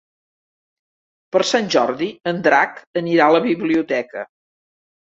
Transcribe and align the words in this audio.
Per 1.35 1.43
Sant 1.51 1.69
Jordi 1.77 2.09
en 2.33 2.41
Drac 2.49 2.83
anirà 3.05 3.31
a 3.31 3.39
la 3.39 3.45
biblioteca. 3.49 4.29